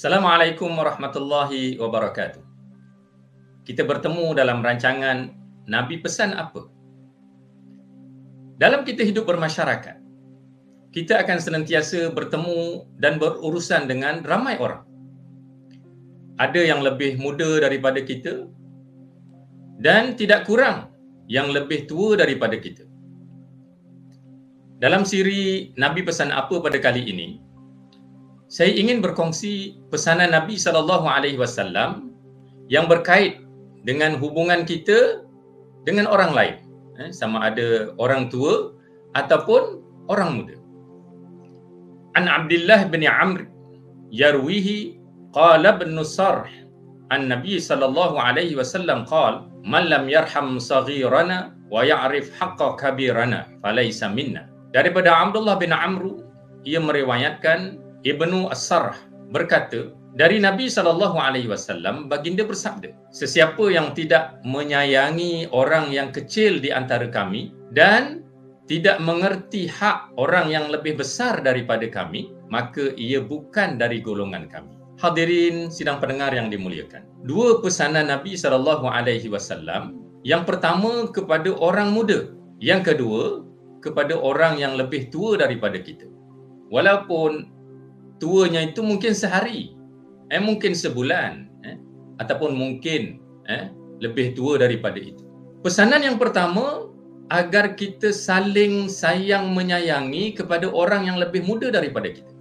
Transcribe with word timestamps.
Assalamualaikum 0.00 0.80
warahmatullahi 0.80 1.76
wabarakatuh. 1.76 2.40
Kita 3.68 3.84
bertemu 3.84 4.32
dalam 4.32 4.64
rancangan 4.64 5.28
Nabi 5.68 6.00
Pesan 6.00 6.32
Apa? 6.32 6.72
Dalam 8.56 8.88
kita 8.88 9.04
hidup 9.04 9.28
bermasyarakat, 9.28 10.00
kita 10.96 11.20
akan 11.20 11.36
senantiasa 11.36 12.16
bertemu 12.16 12.88
dan 12.96 13.20
berurusan 13.20 13.92
dengan 13.92 14.24
ramai 14.24 14.56
orang. 14.56 14.88
Ada 16.40 16.64
yang 16.64 16.80
lebih 16.80 17.20
muda 17.20 17.60
daripada 17.60 18.00
kita 18.00 18.48
dan 19.84 20.16
tidak 20.16 20.48
kurang 20.48 20.96
yang 21.28 21.52
lebih 21.52 21.84
tua 21.84 22.16
daripada 22.16 22.56
kita. 22.56 22.88
Dalam 24.80 25.04
siri 25.04 25.76
Nabi 25.76 26.00
Pesan 26.08 26.32
Apa 26.32 26.56
pada 26.64 26.80
kali 26.80 27.04
ini, 27.04 27.49
saya 28.50 28.74
ingin 28.74 28.98
berkongsi 28.98 29.78
pesanan 29.94 30.34
Nabi 30.34 30.58
sallallahu 30.58 31.06
alaihi 31.06 31.38
wasallam 31.38 32.10
yang 32.66 32.90
berkait 32.90 33.38
dengan 33.86 34.18
hubungan 34.18 34.66
kita 34.66 35.22
dengan 35.86 36.10
orang 36.10 36.34
lain 36.34 36.56
eh, 36.98 37.14
sama 37.14 37.46
ada 37.46 37.94
orang 38.02 38.26
tua 38.26 38.74
ataupun 39.14 39.86
orang 40.10 40.30
muda. 40.42 40.56
An 42.18 42.26
Abdullah 42.26 42.90
bin 42.90 43.06
Amr 43.06 43.46
yarwihi 44.10 44.98
qala 45.30 45.78
bin 45.78 45.94
Sarh 46.02 46.50
an 47.14 47.30
Nabi 47.30 47.62
sallallahu 47.62 48.18
alaihi 48.18 48.58
wasallam 48.58 49.06
qala 49.06 49.46
man 49.62 49.86
lam 49.86 50.10
yarham 50.10 50.58
saghirana 50.58 51.54
wa 51.70 51.86
ya'rif 51.86 52.34
haqqa 52.34 52.74
kabirana 52.74 53.46
falaysa 53.62 54.10
minna. 54.10 54.50
Daripada 54.74 55.14
Abdullah 55.14 55.54
bin 55.54 55.70
Amr 55.70 56.18
ia 56.66 56.82
meriwayatkan 56.82 57.89
Ibnu 58.00 58.48
As-Sarh 58.48 58.96
berkata, 59.28 59.92
dari 60.16 60.42
Nabi 60.42 60.66
SAW, 60.66 62.10
baginda 62.10 62.42
bersabda, 62.42 62.90
sesiapa 63.14 63.62
yang 63.70 63.94
tidak 63.94 64.42
menyayangi 64.42 65.46
orang 65.54 65.94
yang 65.94 66.10
kecil 66.10 66.58
di 66.58 66.74
antara 66.74 67.06
kami 67.06 67.54
dan 67.70 68.26
tidak 68.66 68.98
mengerti 68.98 69.70
hak 69.70 70.10
orang 70.18 70.50
yang 70.50 70.66
lebih 70.66 70.98
besar 70.98 71.38
daripada 71.42 71.86
kami, 71.86 72.34
maka 72.50 72.90
ia 72.98 73.22
bukan 73.22 73.78
dari 73.78 74.02
golongan 74.02 74.50
kami. 74.50 74.74
Hadirin 74.98 75.70
sidang 75.70 76.02
pendengar 76.02 76.34
yang 76.34 76.50
dimuliakan. 76.50 77.06
Dua 77.24 77.62
pesanan 77.62 78.10
Nabi 78.10 78.34
SAW, 78.34 79.94
yang 80.26 80.42
pertama 80.42 81.08
kepada 81.08 81.54
orang 81.56 81.94
muda, 81.94 82.34
yang 82.58 82.82
kedua 82.82 83.46
kepada 83.80 84.12
orang 84.18 84.60
yang 84.60 84.76
lebih 84.76 85.08
tua 85.08 85.40
daripada 85.40 85.80
kita. 85.80 86.04
Walaupun 86.68 87.59
tuanya 88.20 88.62
itu 88.68 88.84
mungkin 88.84 89.16
sehari, 89.16 89.74
eh 90.30 90.38
mungkin 90.38 90.76
sebulan, 90.76 91.48
eh 91.66 91.76
ataupun 92.22 92.54
mungkin 92.54 93.18
eh 93.48 93.72
lebih 93.98 94.36
tua 94.36 94.60
daripada 94.60 95.00
itu. 95.00 95.24
Pesanan 95.64 96.04
yang 96.04 96.16
pertama 96.16 96.88
agar 97.32 97.76
kita 97.76 98.12
saling 98.12 98.88
sayang 98.88 99.52
menyayangi 99.56 100.34
kepada 100.34 100.68
orang 100.68 101.08
yang 101.08 101.16
lebih 101.20 101.44
muda 101.44 101.72
daripada 101.72 102.10
kita. 102.10 102.32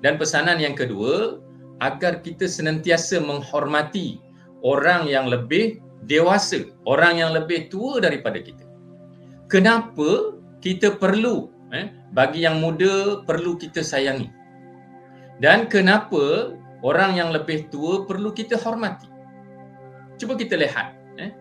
Dan 0.00 0.16
pesanan 0.16 0.56
yang 0.56 0.72
kedua 0.72 1.42
agar 1.84 2.24
kita 2.24 2.48
senantiasa 2.48 3.20
menghormati 3.20 4.20
orang 4.64 5.08
yang 5.08 5.28
lebih 5.28 5.80
dewasa, 6.08 6.68
orang 6.88 7.20
yang 7.20 7.32
lebih 7.36 7.68
tua 7.68 8.00
daripada 8.00 8.40
kita. 8.40 8.64
Kenapa 9.50 10.38
kita 10.64 10.96
perlu 10.96 11.50
eh 11.74 11.92
bagi 12.14 12.44
yang 12.46 12.62
muda 12.62 13.24
perlu 13.26 13.56
kita 13.60 13.84
sayangi? 13.84 14.39
Dan 15.40 15.72
kenapa 15.72 16.52
orang 16.84 17.16
yang 17.16 17.32
lebih 17.32 17.72
tua 17.72 18.04
perlu 18.04 18.28
kita 18.28 18.60
hormati? 18.60 19.08
Cuba 20.20 20.36
kita 20.36 20.60
lihat. 20.60 21.00
Eh. 21.16 21.32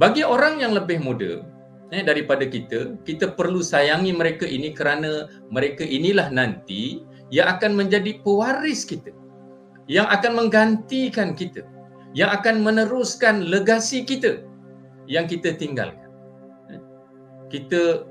Bagi 0.00 0.24
orang 0.24 0.56
yang 0.64 0.72
lebih 0.72 1.04
muda 1.04 1.44
eh, 1.92 2.00
daripada 2.00 2.48
kita, 2.48 2.96
kita 3.04 3.36
perlu 3.36 3.60
sayangi 3.60 4.16
mereka 4.16 4.48
ini 4.48 4.72
kerana 4.72 5.28
mereka 5.52 5.84
inilah 5.84 6.32
nanti 6.32 7.04
yang 7.28 7.60
akan 7.60 7.76
menjadi 7.76 8.24
pewaris 8.24 8.88
kita. 8.88 9.12
Yang 9.84 10.08
akan 10.16 10.32
menggantikan 10.32 11.36
kita. 11.36 11.60
Yang 12.16 12.40
akan 12.40 12.64
meneruskan 12.64 13.52
legasi 13.52 14.00
kita 14.08 14.40
yang 15.12 15.28
kita 15.28 15.52
tinggalkan. 15.60 16.08
Eh. 16.72 16.80
Kita 17.52 18.08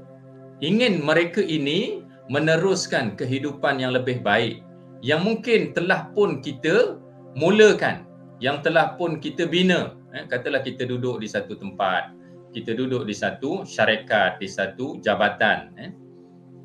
ingin 0.62 1.02
mereka 1.02 1.42
ini 1.42 2.06
meneruskan 2.30 3.18
kehidupan 3.18 3.82
yang 3.82 3.98
lebih 3.98 4.22
baik 4.22 4.65
yang 5.06 5.22
mungkin 5.22 5.70
telah 5.78 6.10
pun 6.18 6.42
kita 6.42 6.98
mulakan, 7.38 8.10
yang 8.42 8.66
telah 8.66 8.98
pun 8.98 9.22
kita 9.22 9.46
bina. 9.46 9.94
Eh, 10.18 10.26
katalah 10.26 10.66
kita 10.66 10.90
duduk 10.90 11.22
di 11.22 11.30
satu 11.30 11.54
tempat, 11.54 12.10
kita 12.58 12.74
duduk 12.74 13.06
di 13.06 13.14
satu 13.14 13.62
syarikat, 13.62 14.42
di 14.42 14.50
satu 14.50 14.98
jabatan. 15.06 15.78
Eh. 15.78 15.94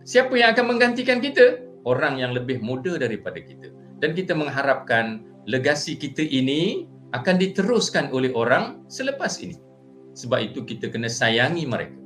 Siapa 0.08 0.32
yang 0.40 0.56
akan 0.56 0.72
menggantikan 0.72 1.20
kita? 1.20 1.60
Orang 1.84 2.16
yang 2.16 2.32
lebih 2.32 2.64
muda 2.64 2.96
daripada 2.96 3.36
kita. 3.36 3.76
Dan 4.00 4.16
kita 4.16 4.32
mengharapkan 4.32 5.20
legasi 5.44 6.00
kita 6.00 6.24
ini 6.24 6.88
akan 7.12 7.36
diteruskan 7.36 8.08
oleh 8.08 8.32
orang 8.32 8.80
selepas 8.88 9.36
ini. 9.44 9.60
Sebab 10.16 10.40
itu 10.40 10.64
kita 10.64 10.88
kena 10.88 11.12
sayangi 11.12 11.68
mereka. 11.68 12.00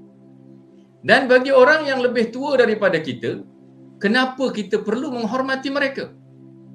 Dan 1.06 1.31
bagi 1.31 1.55
orang 1.55 1.87
yang 1.87 2.03
lebih 2.03 2.34
tua 2.34 2.59
daripada 2.59 2.99
kita, 2.99 3.45
kenapa 4.03 4.51
kita 4.51 4.83
perlu 4.83 5.12
menghormati 5.15 5.71
mereka? 5.71 6.11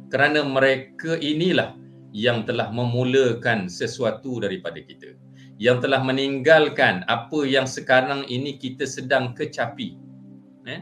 Kerana 0.10 0.42
mereka 0.44 1.16
inilah 1.22 1.78
yang 2.10 2.42
telah 2.44 2.74
memulakan 2.74 3.70
sesuatu 3.70 4.42
daripada 4.42 4.82
kita 4.82 5.14
yang 5.62 5.78
telah 5.84 6.02
meninggalkan 6.02 7.06
apa 7.06 7.40
yang 7.46 7.70
sekarang 7.70 8.26
ini 8.26 8.58
kita 8.58 8.90
sedang 8.90 9.38
kecapi 9.38 9.94
eh? 10.66 10.82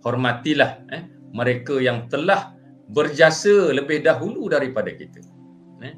hormatilah 0.00 0.80
eh? 0.94 1.04
mereka 1.36 1.76
yang 1.82 2.08
telah 2.08 2.56
berjasa 2.88 3.74
lebih 3.74 4.00
dahulu 4.00 4.48
daripada 4.48 4.88
kita 4.94 5.20
eh? 5.84 5.94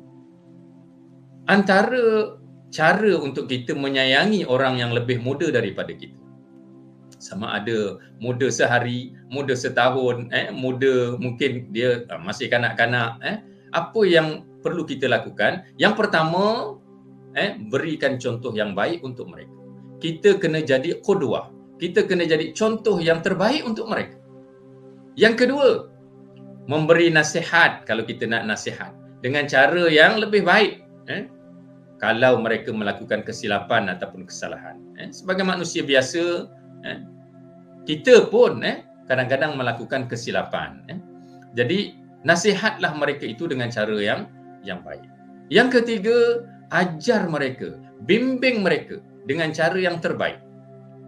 antara 1.46 2.34
cara 2.74 3.14
untuk 3.22 3.46
kita 3.46 3.78
menyayangi 3.78 4.42
orang 4.50 4.82
yang 4.82 4.90
lebih 4.90 5.22
muda 5.22 5.54
daripada 5.54 5.94
kita 5.94 6.25
sama 7.18 7.56
ada 7.56 7.96
muda 8.20 8.48
sehari, 8.52 9.16
muda 9.32 9.56
setahun, 9.56 10.28
eh, 10.32 10.52
muda 10.52 11.16
mungkin 11.16 11.72
dia 11.72 12.04
uh, 12.12 12.20
masih 12.20 12.52
kanak-kanak. 12.52 13.20
Eh, 13.24 13.36
apa 13.72 14.00
yang 14.04 14.44
perlu 14.60 14.84
kita 14.84 15.08
lakukan? 15.08 15.64
Yang 15.80 15.94
pertama, 16.06 16.76
eh, 17.36 17.56
berikan 17.72 18.16
contoh 18.16 18.52
yang 18.52 18.72
baik 18.76 19.04
untuk 19.04 19.28
mereka. 19.28 19.52
Kita 20.00 20.36
kena 20.36 20.60
jadi 20.60 21.00
qudwah. 21.00 21.52
Kita 21.76 22.08
kena 22.08 22.24
jadi 22.24 22.56
contoh 22.56 23.00
yang 23.00 23.20
terbaik 23.20 23.64
untuk 23.64 23.88
mereka. 23.88 24.16
Yang 25.16 25.44
kedua, 25.44 25.68
memberi 26.68 27.08
nasihat 27.08 27.84
kalau 27.88 28.04
kita 28.04 28.28
nak 28.28 28.44
nasihat 28.44 28.92
dengan 29.24 29.48
cara 29.48 29.88
yang 29.88 30.20
lebih 30.20 30.44
baik. 30.44 30.84
Eh, 31.08 31.28
kalau 31.96 32.36
mereka 32.40 32.72
melakukan 32.76 33.24
kesilapan 33.24 33.88
ataupun 33.88 34.28
kesalahan. 34.28 34.76
Eh, 35.00 35.08
sebagai 35.12 35.44
manusia 35.48 35.80
biasa, 35.80 36.48
eh, 36.84 36.98
kita 37.86 38.26
pun 38.28 38.60
eh, 38.66 38.82
kadang-kadang 39.06 39.54
melakukan 39.54 40.10
kesilapan. 40.10 40.82
Eh. 40.90 40.98
Jadi 41.54 41.94
nasihatlah 42.26 42.92
mereka 42.98 43.24
itu 43.24 43.46
dengan 43.46 43.70
cara 43.70 43.94
yang 43.96 44.26
yang 44.66 44.82
baik. 44.82 45.06
Yang 45.46 45.80
ketiga, 45.80 46.42
ajar 46.74 47.30
mereka, 47.30 47.78
bimbing 48.04 48.66
mereka 48.66 48.98
dengan 49.30 49.54
cara 49.54 49.78
yang 49.78 50.02
terbaik. 50.02 50.42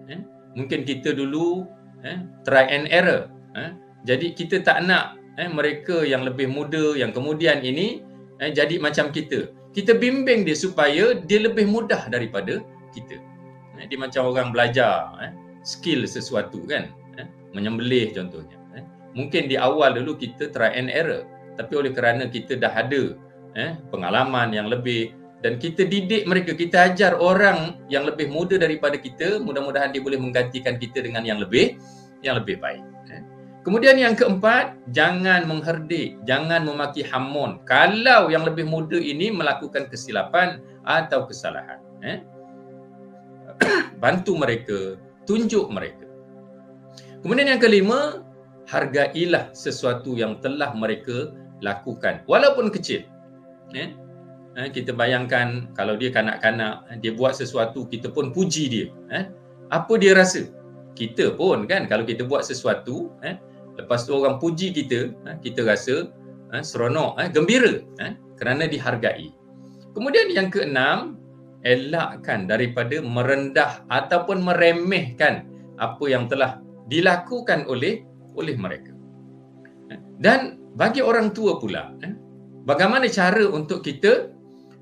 Eh. 0.07 0.23
Mungkin 0.55 0.87
kita 0.87 1.13
dulu 1.13 1.67
eh, 2.07 2.23
try 2.47 2.71
and 2.71 2.87
error. 2.95 3.27
Eh. 3.59 3.75
Jadi 4.07 4.33
kita 4.39 4.63
tak 4.63 4.87
nak 4.87 5.19
eh, 5.37 5.51
mereka 5.51 6.07
yang 6.07 6.23
lebih 6.23 6.47
muda 6.47 6.95
yang 6.95 7.11
kemudian 7.11 7.61
ini 7.67 8.07
eh, 8.39 8.55
jadi 8.55 8.79
macam 8.79 9.11
kita. 9.11 9.51
Kita 9.75 9.99
bimbing 9.99 10.47
dia 10.47 10.57
supaya 10.57 11.19
dia 11.27 11.43
lebih 11.43 11.67
mudah 11.67 12.07
daripada 12.07 12.63
kita. 12.95 13.19
Eh, 13.83 13.85
dia 13.91 13.99
macam 13.99 14.31
orang 14.31 14.55
belajar. 14.55 15.19
Eh 15.27 15.48
skill 15.69 16.09
sesuatu 16.09 16.65
kan 16.65 16.89
eh? 17.21 17.29
menyembelih 17.53 18.17
contohnya 18.17 18.57
eh? 18.73 18.85
mungkin 19.13 19.53
di 19.53 19.61
awal 19.61 19.93
dulu 19.93 20.17
kita 20.17 20.49
try 20.49 20.73
and 20.73 20.89
error 20.89 21.29
tapi 21.61 21.77
oleh 21.77 21.93
kerana 21.93 22.25
kita 22.33 22.57
dah 22.57 22.73
ada 22.73 23.13
eh, 23.53 23.77
pengalaman 23.93 24.57
yang 24.57 24.73
lebih 24.73 25.13
dan 25.45 25.61
kita 25.61 25.85
didik 25.85 26.25
mereka 26.25 26.57
kita 26.57 26.89
ajar 26.91 27.21
orang 27.21 27.77
yang 27.93 28.09
lebih 28.09 28.33
muda 28.33 28.57
daripada 28.57 28.97
kita 28.97 29.39
mudah-mudahan 29.45 29.93
dia 29.93 30.01
boleh 30.01 30.17
menggantikan 30.17 30.81
kita 30.81 31.05
dengan 31.05 31.23
yang 31.29 31.37
lebih 31.37 31.77
yang 32.25 32.41
lebih 32.41 32.57
baik 32.57 32.83
eh? 33.13 33.21
kemudian 33.61 34.01
yang 34.01 34.17
keempat 34.17 34.73
jangan 34.97 35.45
mengherdik 35.45 36.17
jangan 36.25 36.65
memaki 36.65 37.05
hamun 37.05 37.61
kalau 37.69 38.33
yang 38.33 38.49
lebih 38.49 38.65
muda 38.65 38.97
ini 38.97 39.29
melakukan 39.29 39.93
kesilapan 39.93 40.65
atau 40.89 41.29
kesalahan 41.29 41.79
eh? 42.01 42.25
bantu 44.03 44.33
mereka 44.35 44.97
tunjuk 45.29 45.69
mereka. 45.69 46.09
Kemudian 47.21 47.53
yang 47.53 47.61
kelima, 47.61 48.25
hargailah 48.65 49.53
sesuatu 49.53 50.17
yang 50.17 50.41
telah 50.41 50.73
mereka 50.73 51.37
lakukan 51.61 52.25
walaupun 52.25 52.73
kecil. 52.73 53.05
Eh? 53.77 53.93
Eh, 54.57 54.69
kita 54.73 54.97
bayangkan 54.97 55.69
kalau 55.77 55.95
dia 56.01 56.09
kanak-kanak, 56.09 56.89
dia 57.05 57.13
buat 57.13 57.37
sesuatu, 57.37 57.85
kita 57.87 58.09
pun 58.09 58.33
puji 58.33 58.65
dia. 58.73 58.87
Eh? 59.13 59.25
Apa 59.69 60.01
dia 60.01 60.17
rasa? 60.17 60.49
Kita 60.97 61.37
pun 61.37 61.69
kan 61.69 61.85
kalau 61.87 62.09
kita 62.09 62.25
buat 62.25 62.43
sesuatu, 62.43 63.13
eh? 63.21 63.37
lepas 63.77 64.09
tu 64.09 64.17
orang 64.17 64.41
puji 64.41 64.73
kita, 64.73 65.13
eh? 65.13 65.37
kita 65.45 65.69
rasa 65.69 66.09
eh? 66.57 66.63
seronok, 66.65 67.21
eh? 67.21 67.29
gembira 67.29 67.85
eh? 68.01 68.17
kerana 68.41 68.65
dihargai. 68.65 69.31
Kemudian 69.93 70.31
yang 70.31 70.49
keenam, 70.49 71.18
elakkan 71.67 72.47
daripada 72.47 73.03
merendah 73.03 73.83
ataupun 73.91 74.43
meremehkan 74.43 75.47
apa 75.79 76.05
yang 76.07 76.31
telah 76.31 76.63
dilakukan 76.87 77.67
oleh 77.67 78.03
oleh 78.39 78.55
mereka. 78.55 78.95
Dan 80.19 80.59
bagi 80.75 81.03
orang 81.03 81.31
tua 81.35 81.59
pula, 81.59 81.95
eh, 82.03 82.15
bagaimana 82.67 83.07
cara 83.11 83.47
untuk 83.47 83.83
kita 83.87 84.31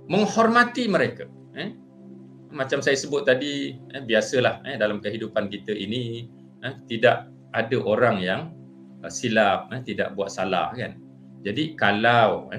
menghormati 0.09 0.89
mereka? 0.89 1.29
Eh? 1.57 1.73
Macam 2.53 2.81
saya 2.81 2.97
sebut 2.97 3.29
tadi, 3.29 3.77
eh, 3.93 4.03
biasalah 4.05 4.65
dalam 4.81 5.01
kehidupan 5.01 5.53
kita 5.53 5.73
ini 5.73 6.29
tidak 6.89 7.31
ada 7.53 7.79
orang 7.85 8.17
yang 8.21 8.41
silap, 9.13 9.71
tidak 9.87 10.17
buat 10.19 10.33
salah 10.33 10.73
kan. 10.75 10.99
Jadi 11.47 11.79
kalau 11.79 12.51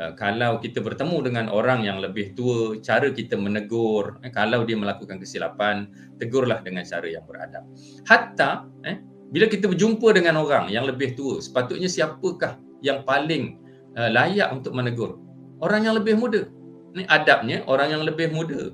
uh, 0.00 0.12
kalau 0.18 0.58
kita 0.58 0.80
bertemu 0.80 1.16
dengan 1.26 1.46
orang 1.50 1.84
yang 1.86 1.98
lebih 1.98 2.34
tua, 2.38 2.78
cara 2.80 3.10
kita 3.10 3.34
menegur, 3.38 4.18
eh, 4.22 4.32
kalau 4.32 4.62
dia 4.62 4.78
melakukan 4.78 5.18
kesilapan, 5.18 5.90
tegurlah 6.22 6.62
dengan 6.62 6.82
cara 6.86 7.06
yang 7.06 7.24
beradab. 7.26 7.64
Hatta 8.06 8.68
eh, 8.86 8.98
bila 9.34 9.50
kita 9.50 9.66
berjumpa 9.66 10.14
dengan 10.14 10.38
orang 10.38 10.70
yang 10.70 10.86
lebih 10.86 11.18
tua, 11.18 11.42
sepatutnya 11.42 11.90
siapakah 11.90 12.54
yang 12.86 13.02
paling 13.02 13.58
uh, 13.98 14.06
layak 14.06 14.46
untuk 14.54 14.70
menegur? 14.70 15.18
Orang 15.58 15.82
yang 15.88 15.98
lebih 15.98 16.14
muda. 16.14 16.46
Ini 16.94 17.10
adabnya 17.10 17.66
orang 17.66 17.90
yang 17.90 18.02
lebih 18.06 18.30
muda. 18.30 18.70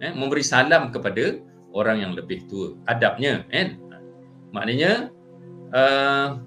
Eh, 0.00 0.12
memberi 0.14 0.40
salam 0.40 0.88
kepada 0.94 1.42
orang 1.76 2.00
yang 2.00 2.12
lebih 2.16 2.48
tua. 2.48 2.72
Adabnya. 2.88 3.44
Eh. 3.52 3.76
Maknanya, 4.54 5.12
uh, 5.76 6.40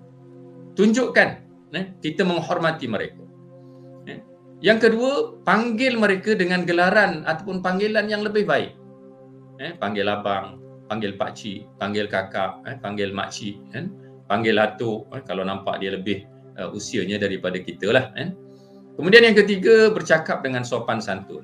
tunjukkan 0.73 1.29
eh, 1.77 1.85
kita 2.01 2.25
menghormati 2.25 2.89
mereka. 2.89 3.20
Eh. 4.61 4.69
Yang 4.69 4.79
kedua, 4.87 5.41
panggil 5.41 5.97
mereka 5.97 6.37
dengan 6.37 6.61
gelaran 6.69 7.25
ataupun 7.25 7.65
panggilan 7.65 8.05
yang 8.05 8.21
lebih 8.21 8.45
baik. 8.45 8.77
Eh, 9.57 9.73
panggil 9.77 10.05
abang, 10.05 10.61
panggil 10.85 11.17
pak 11.17 11.33
cik, 11.33 11.65
panggil 11.81 12.05
kakak, 12.05 12.61
eh, 12.69 12.77
panggil 12.77 13.09
mak 13.09 13.33
cik, 13.33 13.57
kan? 13.73 13.89
panggil 14.29 14.55
atuk 14.63 15.11
eh, 15.11 15.21
kalau 15.27 15.43
nampak 15.43 15.83
dia 15.83 15.91
lebih 15.91 16.23
uh, 16.55 16.71
usianya 16.71 17.19
daripada 17.19 17.59
kita 17.59 17.91
lah. 17.91 18.15
Eh. 18.15 18.31
Kemudian 18.95 19.27
yang 19.27 19.35
ketiga, 19.35 19.91
bercakap 19.91 20.39
dengan 20.45 20.63
sopan 20.63 21.03
santun. 21.03 21.43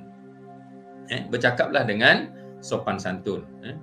Eh, 1.11 1.25
bercakaplah 1.27 1.83
dengan 1.83 2.31
sopan 2.61 2.95
santun. 2.95 3.43
Eh. 3.65 3.75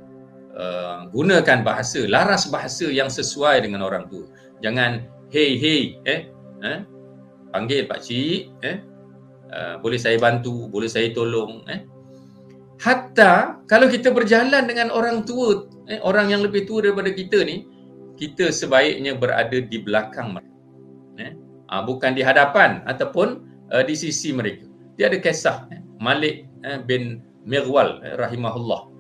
Uh, 0.54 1.10
gunakan 1.10 1.66
bahasa, 1.66 2.06
laras 2.06 2.46
bahasa 2.46 2.86
yang 2.86 3.10
sesuai 3.10 3.66
dengan 3.66 3.82
orang 3.82 4.06
tu. 4.06 4.30
Jangan 4.62 5.02
hey 5.34 5.58
hey, 5.58 5.98
eh, 6.06 6.30
eh. 6.62 6.80
panggil 7.50 7.90
pak 7.90 7.98
cik, 7.98 8.54
eh. 8.62 8.78
Uh, 9.50 9.76
boleh 9.78 10.00
saya 10.00 10.18
bantu, 10.18 10.66
boleh 10.72 10.90
saya 10.90 11.12
tolong, 11.14 11.62
eh. 11.70 11.86
Hatta 12.82 13.62
kalau 13.70 13.86
kita 13.86 14.10
berjalan 14.10 14.66
dengan 14.66 14.90
orang 14.90 15.22
tua, 15.22 15.70
eh, 15.86 16.02
orang 16.02 16.34
yang 16.34 16.42
lebih 16.42 16.66
tua 16.66 16.82
daripada 16.82 17.14
kita 17.14 17.46
ni, 17.46 17.70
kita 18.18 18.50
sebaiknya 18.50 19.14
berada 19.14 19.58
di 19.58 19.78
belakang 19.78 20.34
mereka. 20.34 20.58
Eh? 21.22 21.32
Ha, 21.70 21.82
bukan 21.86 22.14
di 22.14 22.22
hadapan 22.22 22.82
ataupun 22.86 23.28
uh, 23.70 23.82
di 23.86 23.94
sisi 23.94 24.34
mereka. 24.34 24.66
Dia 24.94 25.10
ada 25.10 25.18
kisah 25.18 25.70
eh, 25.74 25.82
Malik 25.98 26.46
eh, 26.62 26.78
bin 26.82 27.22
Mirwal 27.46 28.02
eh, 28.06 28.14
rahimahullah. 28.14 28.90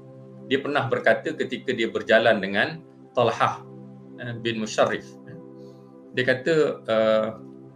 Dia 0.50 0.58
pernah 0.62 0.86
berkata 0.90 1.34
ketika 1.34 1.70
dia 1.74 1.90
berjalan 1.90 2.42
dengan 2.42 2.82
Talhah 3.14 3.62
eh, 4.18 4.34
bin 4.42 4.62
Musharrif. 4.62 5.06
Eh. 5.30 5.38
Dia 6.14 6.24
kata 6.26 6.54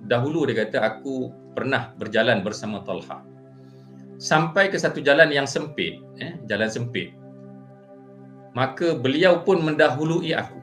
dahulu 0.06 0.46
dia 0.46 0.66
kata 0.66 0.78
aku 0.84 1.32
pernah 1.56 1.90
berjalan 1.98 2.46
bersama 2.46 2.84
Talhah 2.86 3.24
sampai 4.18 4.68
ke 4.68 4.76
satu 4.76 4.98
jalan 4.98 5.30
yang 5.30 5.46
sempit, 5.46 6.02
eh, 6.18 6.34
jalan 6.50 6.66
sempit. 6.68 7.14
Maka 8.52 8.98
beliau 8.98 9.46
pun 9.46 9.62
mendahului 9.62 10.34
aku. 10.34 10.58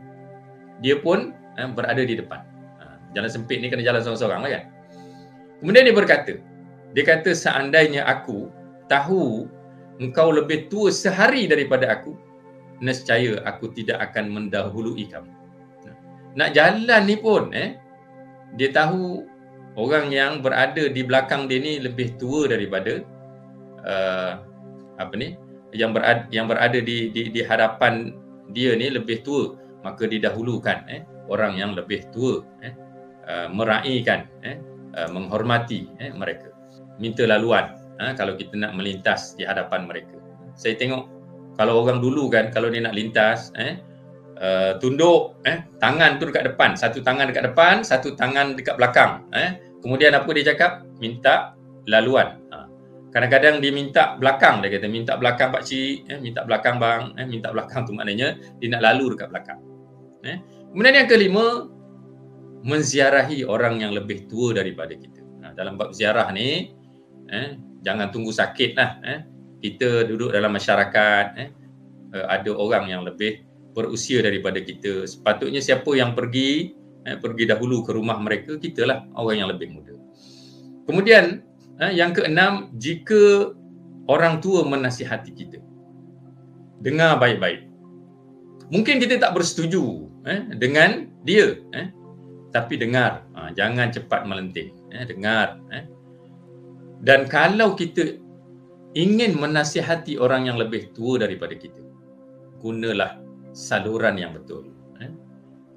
Dia 0.84 1.00
pun 1.00 1.32
eh, 1.56 1.68
berada 1.72 2.04
di 2.04 2.20
depan. 2.20 2.44
Ha, 2.80 3.16
jalan 3.16 3.32
sempit 3.32 3.64
ni 3.64 3.72
kena 3.72 3.82
jalan 3.82 4.04
seorang-seorang 4.04 4.40
lah 4.44 4.52
kan. 4.52 4.64
Kemudian 5.64 5.88
dia 5.88 5.96
berkata, 5.96 6.34
dia 6.92 7.04
kata 7.08 7.32
seandainya 7.32 8.04
aku 8.04 8.52
tahu 8.92 9.48
engkau 10.04 10.36
lebih 10.36 10.68
tua 10.68 10.92
sehari 10.92 11.48
daripada 11.48 11.88
aku, 11.96 12.12
nescaya 12.84 13.40
aku 13.48 13.72
tidak 13.72 14.12
akan 14.12 14.36
mendahului 14.36 15.08
kamu. 15.08 15.32
Nak 16.36 16.52
jalan 16.52 17.08
ni 17.08 17.16
pun, 17.16 17.56
eh, 17.56 17.80
dia 18.56 18.72
tahu 18.72 19.28
orang 19.76 20.12
yang 20.12 20.40
berada 20.40 20.88
di 20.88 21.02
belakang 21.04 21.48
dia 21.52 21.60
ni 21.60 21.84
lebih 21.84 22.16
tua 22.16 22.48
daripada 22.48 23.04
uh, 23.84 24.32
apa 24.96 25.14
ni 25.20 25.36
yang 25.76 25.92
berada 25.92 26.24
yang 26.32 26.48
berada 26.48 26.80
di 26.80 27.12
di 27.12 27.32
di 27.32 27.42
hadapan 27.44 28.16
dia 28.56 28.74
ni 28.76 28.92
lebih 28.92 29.22
tua. 29.22 29.60
Maka 29.86 30.10
didahulukan 30.10 30.90
eh 30.90 31.06
orang 31.30 31.62
yang 31.62 31.78
lebih 31.78 32.10
tua 32.10 32.42
eh 32.66 32.74
uh, 33.30 33.48
meraihkan 33.52 34.26
eh 34.42 34.58
uh, 34.98 35.10
menghormati 35.12 35.92
eh 36.02 36.10
mereka. 36.16 36.50
Minta 36.98 37.28
laluan 37.28 37.76
eh, 38.00 38.16
kalau 38.16 38.40
kita 38.40 38.56
nak 38.56 38.74
melintas 38.74 39.36
di 39.36 39.44
hadapan 39.44 39.84
mereka. 39.86 40.16
Saya 40.56 40.80
tengok 40.80 41.12
kalau 41.60 41.84
orang 41.84 42.00
dulu 42.00 42.32
kan 42.32 42.52
kalau 42.56 42.72
dia 42.72 42.84
nak 42.84 42.96
lintas 42.96 43.52
eh 43.60 43.80
uh, 44.40 44.78
tunduk 44.80 45.40
eh 45.48 45.66
tangan 45.80 46.18
tu 46.20 46.30
dekat 46.30 46.54
depan. 46.54 46.76
Satu 46.76 47.00
tangan 47.04 47.30
dekat 47.32 47.52
depan 47.52 47.82
satu 47.82 48.16
tangan 48.16 48.56
dekat 48.56 48.76
belakang 48.80 49.28
eh. 49.36 49.60
Kemudian 49.80 50.18
apa 50.18 50.30
dia 50.34 50.54
cakap? 50.54 50.82
Minta 50.98 51.54
laluan. 51.86 52.42
Kadang-kadang 53.16 53.64
dia 53.64 53.72
minta 53.72 54.20
belakang 54.20 54.60
dia 54.60 54.76
kata 54.76 54.92
minta 54.92 55.16
belakang 55.16 55.48
pak 55.48 55.64
cik. 55.64 56.12
Eh, 56.12 56.20
minta 56.20 56.44
belakang 56.44 56.76
bang. 56.84 57.16
Eh, 57.16 57.24
minta 57.24 57.48
belakang 57.54 57.88
tu 57.88 57.96
maknanya 57.96 58.36
dia 58.60 58.68
nak 58.76 58.84
lalu 58.84 59.16
dekat 59.16 59.32
belakang 59.32 59.60
eh. 60.26 60.38
kemudian 60.74 60.96
yang 61.06 61.10
kelima 61.10 61.70
menziarahi 62.66 63.46
orang 63.46 63.78
yang 63.78 63.94
lebih 63.94 64.26
tua 64.26 64.58
daripada 64.58 64.98
kita. 64.98 65.22
Nah, 65.22 65.54
dalam 65.54 65.78
bab 65.78 65.94
ziarah 65.94 66.34
ni 66.34 66.74
eh, 67.30 67.50
jangan 67.86 68.10
tunggu 68.10 68.34
sakit 68.34 68.72
lah 68.74 68.98
eh. 69.06 69.20
kita 69.62 70.10
duduk 70.10 70.34
dalam 70.34 70.50
masyarakat 70.50 71.26
eh, 71.38 71.50
eh, 72.18 72.26
ada 72.26 72.52
orang 72.58 72.90
yang 72.90 73.06
lebih 73.06 73.46
berusia 73.76 74.24
daripada 74.24 74.64
kita 74.64 75.04
sepatutnya 75.04 75.60
siapa 75.60 75.92
yang 75.94 76.16
pergi 76.16 76.72
eh, 77.04 77.20
pergi 77.20 77.44
dahulu 77.52 77.84
ke 77.84 77.92
rumah 77.92 78.16
mereka 78.18 78.56
kitalah 78.56 79.04
orang 79.20 79.44
yang 79.44 79.50
lebih 79.52 79.76
muda 79.76 79.94
kemudian 80.88 81.44
Ha, 81.76 81.92
yang 81.92 82.16
keenam, 82.16 82.72
jika 82.80 83.52
orang 84.08 84.40
tua 84.40 84.64
menasihati 84.64 85.32
kita. 85.36 85.60
Dengar 86.80 87.20
baik-baik. 87.20 87.68
Mungkin 88.72 88.98
kita 89.04 89.20
tak 89.20 89.36
bersetuju 89.36 90.08
eh, 90.24 90.42
dengan 90.56 91.12
dia. 91.28 91.60
Eh, 91.76 91.88
tapi 92.56 92.80
dengar. 92.80 93.28
Ha, 93.36 93.52
jangan 93.52 93.92
cepat 93.92 94.24
melenting. 94.24 94.72
Eh, 94.96 95.04
dengar. 95.04 95.60
Eh. 95.76 95.84
Dan 97.04 97.28
kalau 97.28 97.76
kita 97.76 98.24
ingin 98.96 99.36
menasihati 99.36 100.16
orang 100.16 100.48
yang 100.48 100.56
lebih 100.56 100.96
tua 100.96 101.20
daripada 101.20 101.60
kita, 101.60 101.84
gunalah 102.64 103.20
saluran 103.56 104.20
yang 104.20 104.36
betul. 104.36 104.68
Eh. 105.00 105.12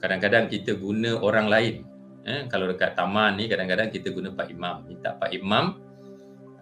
Kadang-kadang 0.02 0.50
kita 0.50 0.75
guna 0.75 1.23
orang 1.23 1.47
lain. 1.47 1.87
Eh, 2.26 2.50
kalau 2.50 2.66
dekat 2.66 2.99
taman 2.99 3.38
ni 3.38 3.47
kadang-kadang 3.47 3.94
kita 3.94 4.11
guna 4.11 4.35
Pak 4.35 4.50
Imam. 4.50 4.82
Minta 4.90 5.14
Pak 5.14 5.30
Imam 5.30 5.78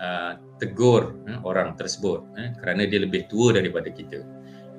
uh, 0.00 0.32
tegur 0.60 1.16
eh, 1.28 1.38
orang 1.44 1.76
tersebut 1.76 2.24
kerana 2.60 2.88
dia 2.88 3.00
lebih 3.02 3.28
tua 3.28 3.56
daripada 3.56 3.88
kita 3.92 4.20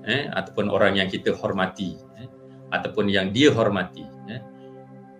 eh, 0.06 0.30
ataupun 0.34 0.70
orang 0.70 0.98
yang 0.98 1.10
kita 1.10 1.34
hormati 1.38 1.98
eh, 2.18 2.28
ataupun 2.74 3.10
yang 3.10 3.30
dia 3.34 3.54
hormati 3.54 4.06
eh. 4.30 4.42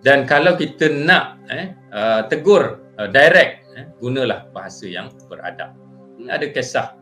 dan 0.02 0.24
kalau 0.26 0.54
kita 0.54 0.90
nak 0.90 1.38
uh, 1.92 2.22
tegur 2.26 2.82
uh, 2.98 3.08
direct 3.10 3.66
eh, 3.78 3.86
gunalah 4.02 4.46
bahasa 4.50 4.86
yang 4.88 5.10
beradab 5.26 5.74
ada 6.26 6.46
kisah 6.50 6.98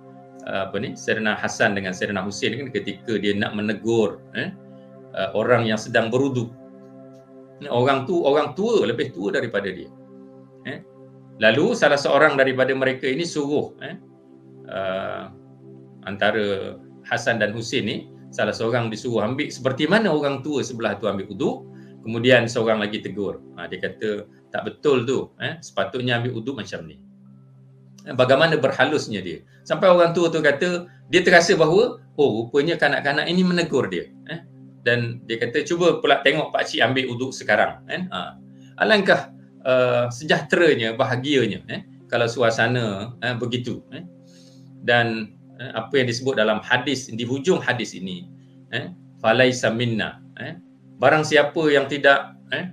apa 0.47 0.79
ni 0.79 0.95
Serena 0.95 1.35
Hasan 1.35 1.75
dengan 1.75 1.91
Serena 1.91 2.23
Hussein 2.23 2.55
kan 2.55 2.71
ketika 2.71 3.19
dia 3.19 3.35
nak 3.35 3.59
menegur 3.59 4.23
eh, 4.39 4.55
uh, 5.15 5.31
orang 5.35 5.67
yang 5.67 5.79
sedang 5.79 6.09
berudu. 6.09 6.51
Orang 7.73 8.05
tu 8.05 8.21
orang 8.21 8.53
tua 8.53 8.85
lebih 8.85 9.17
tua 9.17 9.33
daripada 9.33 9.73
dia 9.73 9.89
eh, 10.69 10.85
Lalu 11.41 11.73
salah 11.73 11.97
seorang 11.97 12.37
daripada 12.37 12.73
mereka 12.77 13.09
ini 13.09 13.25
suruh 13.25 13.73
eh, 13.81 13.97
uh, 14.69 15.33
antara 16.05 16.77
Hasan 17.09 17.41
dan 17.41 17.57
Husin 17.57 17.89
ni 17.89 17.97
salah 18.29 18.53
seorang 18.53 18.93
disuruh 18.93 19.25
ambil 19.25 19.49
seperti 19.49 19.89
mana 19.89 20.13
orang 20.13 20.45
tua 20.45 20.61
sebelah 20.61 21.01
tu 21.01 21.09
ambil 21.09 21.33
wudu 21.33 21.65
kemudian 22.05 22.47
seorang 22.47 22.79
lagi 22.79 23.03
tegur. 23.03 23.43
Ha, 23.59 23.67
dia 23.67 23.83
kata 23.83 24.31
tak 24.55 24.63
betul 24.63 25.03
tu 25.09 25.19
eh 25.43 25.59
sepatutnya 25.59 26.23
ambil 26.23 26.39
uduk 26.39 26.61
macam 26.61 26.87
ni. 26.87 26.95
eh, 26.95 27.06
bagaimana 28.15 28.55
berhalusnya 28.55 29.19
dia. 29.19 29.43
Sampai 29.67 29.91
orang 29.91 30.15
tua 30.15 30.31
tu 30.31 30.39
kata 30.39 30.87
dia 31.11 31.23
terasa 31.23 31.59
bahawa 31.59 32.03
oh 32.19 32.29
rupanya 32.43 32.75
kanak-kanak 32.79 33.27
ini 33.31 33.43
menegur 33.47 33.87
dia 33.87 34.11
eh. 34.31 34.43
Dan 34.83 35.23
dia 35.27 35.39
kata 35.39 35.67
cuba 35.67 35.99
pula 35.99 36.23
tengok 36.23 36.51
pak 36.55 36.67
cik 36.67 36.83
ambil 36.83 37.05
uduk 37.15 37.31
sekarang 37.35 37.83
eh. 37.91 38.07
Ha. 38.11 38.39
alangkah 38.77 39.33
uh, 39.65 40.07
sejahteranya 40.13 40.95
bahagianya 40.99 41.65
eh 41.71 41.83
kalau 42.07 42.27
suasana 42.31 43.15
eh, 43.23 43.35
begitu 43.39 43.83
eh. 43.95 44.03
Dan 44.83 45.35
eh, 45.59 45.73
apa 45.75 45.91
yang 45.99 46.07
disebut 46.07 46.39
dalam 46.39 46.63
hadis 46.63 47.11
di 47.11 47.25
hujung 47.27 47.63
hadis 47.63 47.95
ini 47.95 48.27
eh 48.75 48.91
falaisa 49.23 49.71
minna 49.71 50.23
eh. 50.43 50.59
Barang 50.97 51.29
siapa 51.29 51.61
yang 51.69 51.87
tidak 51.87 52.35
eh 52.51 52.73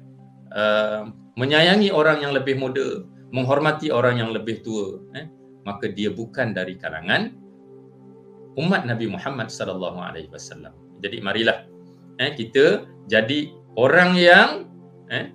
uh, 0.55 1.09
menyayangi 1.33 1.89
orang 1.89 2.21
yang 2.21 2.31
lebih 2.31 2.55
muda 2.55 3.03
menghormati 3.33 3.89
orang 3.89 4.21
yang 4.21 4.29
lebih 4.31 4.61
tua 4.61 5.01
eh 5.17 5.27
maka 5.65 5.89
dia 5.89 6.13
bukan 6.13 6.53
dari 6.53 6.77
kalangan 6.77 7.33
umat 8.59 8.85
Nabi 8.85 9.09
Muhammad 9.09 9.49
sallallahu 9.49 9.97
alaihi 9.97 10.29
wasallam 10.29 10.71
jadi 11.01 11.19
marilah 11.19 11.65
eh 12.21 12.31
kita 12.37 12.85
jadi 13.09 13.49
orang 13.75 14.13
yang 14.15 14.49
eh 15.09 15.33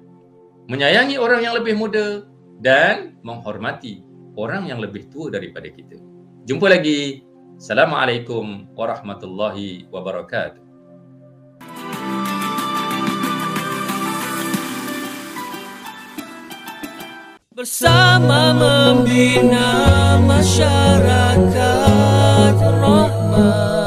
menyayangi 0.70 1.18
orang 1.18 1.42
yang 1.42 1.58
lebih 1.58 1.74
muda 1.74 2.22
dan 2.62 3.18
menghormati 3.26 4.00
orang 4.38 4.70
yang 4.70 4.78
lebih 4.78 5.10
tua 5.10 5.34
daripada 5.34 5.66
kita 5.66 5.98
Jumpa 6.48 6.64
lagi. 6.64 7.20
Assalamualaikum 7.60 8.72
warahmatullahi 8.72 9.84
wabarakatuh. 9.92 10.67
bersama 17.58 18.54
membina 18.54 20.14
masyarakat 20.22 21.50
rahmat. 22.54 23.77